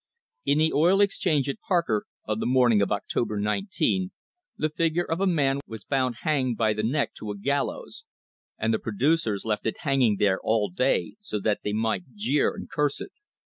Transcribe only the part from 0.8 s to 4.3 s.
exchange at Parker, on the morning of October 19,